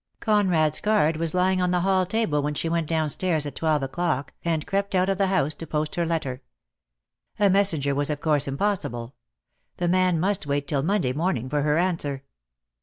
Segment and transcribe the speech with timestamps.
[0.19, 4.33] Conrad's card was lying on the hall table when she went downstairs at twelve o'clock,
[4.43, 6.41] and crept out of the house to post her letter.
[7.37, 9.13] A messenger was of course impossible.
[9.77, 12.23] The man must wait till Monday morning for her answer.